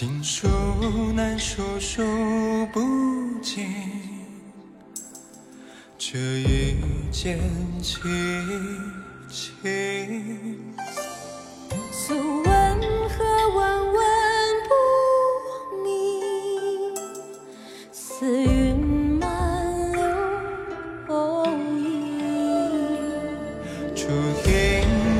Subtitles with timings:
[0.00, 0.48] 情书
[1.14, 2.02] 难说说
[2.72, 2.80] 不
[3.42, 3.66] 尽，
[5.98, 6.74] 这一
[7.12, 7.38] 见
[7.82, 8.00] 倾
[9.28, 9.54] 情。
[11.92, 13.24] 素问何
[13.54, 14.02] 问问
[14.70, 14.72] 不
[15.84, 15.92] 明，
[17.92, 18.74] 似云
[19.20, 20.00] 满柳
[21.06, 22.22] 红影。
[23.94, 24.06] 竹
[24.48, 24.50] 影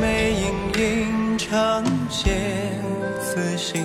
[0.00, 0.42] 梅影
[0.82, 2.30] 影，长写
[3.20, 3.84] 此心。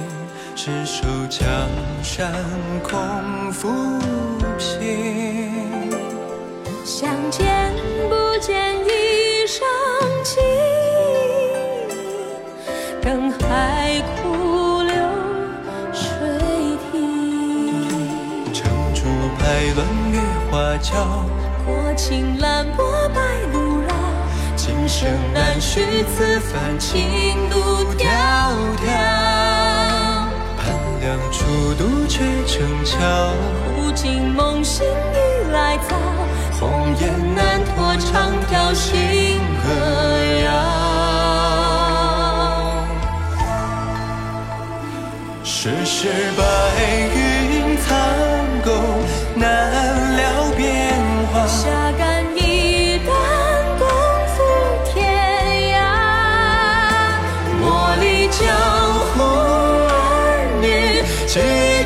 [0.65, 1.47] 执手江
[2.01, 2.33] 山
[2.81, 3.69] 空浮
[4.57, 5.51] 萍。
[6.83, 7.71] 相见
[8.09, 9.63] 不见一生
[10.23, 10.41] 情，
[12.99, 14.95] 等海枯流
[15.93, 16.09] 水
[16.91, 17.77] 停。
[18.51, 19.03] 撑竹
[19.37, 20.19] 排乱月
[20.49, 21.23] 花娇，
[21.63, 23.21] 过青兰波白
[23.53, 23.93] 露绕，
[24.55, 28.07] 今生难续此番情路迢
[28.83, 29.64] 迢。
[31.55, 32.99] 孤独却成桥，
[33.77, 35.95] 不尽梦醒已来早。
[36.59, 39.69] 红颜难托长条星河
[40.43, 40.49] 遥，
[45.45, 46.43] 世事白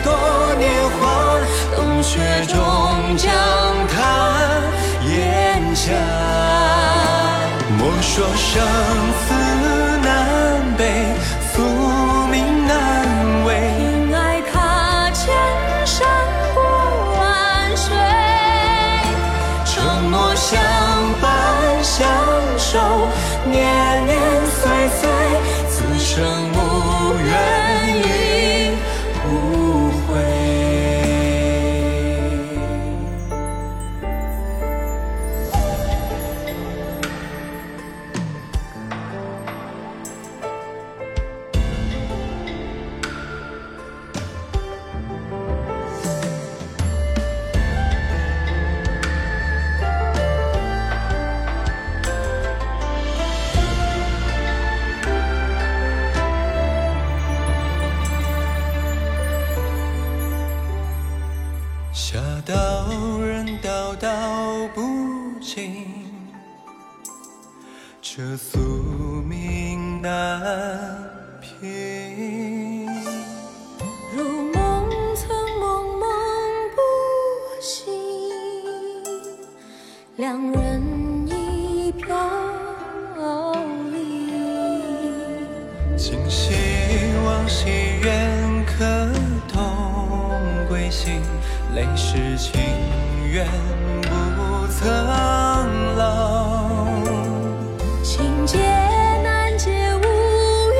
[0.03, 0.69] 多年
[0.99, 1.39] 华，
[1.75, 2.57] 冬雪终
[3.17, 3.31] 将
[3.87, 3.97] 他。
[5.75, 5.93] 下，
[7.77, 8.61] 莫说生
[9.23, 9.88] 死
[65.51, 65.83] 尽，
[68.03, 68.59] 这宿
[69.27, 71.09] 命难
[71.41, 72.85] 平。
[74.15, 76.07] 如梦曾梦梦
[76.75, 76.79] 不
[77.59, 77.91] 醒，
[80.17, 82.15] 两人一飘
[83.91, 83.97] 零。
[85.97, 86.53] 今夕
[87.25, 87.71] 往昔
[88.03, 89.11] 缘，可
[89.51, 89.57] 同
[90.67, 91.23] 归心？
[91.73, 92.61] 泪湿情
[93.31, 93.47] 缘
[94.03, 94.09] 不
[94.69, 94.87] 曾
[95.97, 96.85] 老，
[98.03, 98.57] 情劫
[99.23, 100.03] 难解无
[100.71, 100.79] 意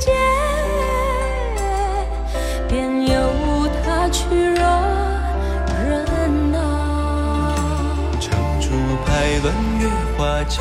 [0.00, 0.10] 解，
[2.68, 3.14] 便由
[3.82, 4.60] 他去惹
[5.88, 6.58] 人恼。
[8.20, 8.66] 长竹
[9.06, 10.60] 排乱月华娇，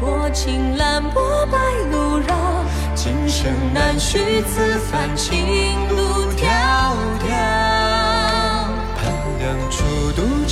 [0.00, 1.56] 过青蓝波白
[1.90, 2.34] 露绕，
[2.94, 6.23] 今生难续此番情路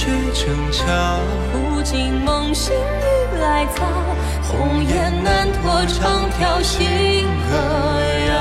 [0.04, 1.20] 却成桥，
[1.52, 3.86] 古今梦醒雨来早，
[4.42, 7.56] 红颜难托长条心河
[8.28, 8.34] 遥。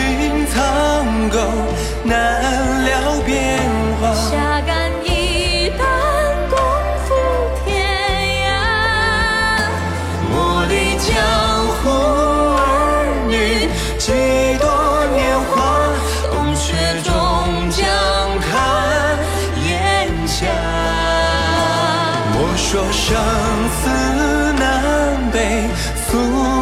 [22.55, 23.16] 说生
[23.70, 23.90] 死
[24.58, 25.67] 南北，
[26.08, 26.53] 诉